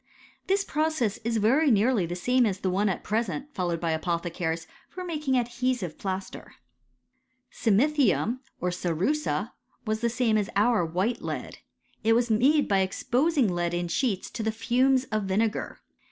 [0.25, 3.53] ,* This process is very nearly the same as the one at pre .^ sent
[3.53, 6.55] followed by apothecaries for making adhesive > plaster.
[6.55, 9.51] I Psimmythium, or cerussa,
[9.85, 11.59] was the same as our white .jl lead.
[12.03, 15.81] It was made by exposing lead in sheets to ih^^t fumes of vinegar.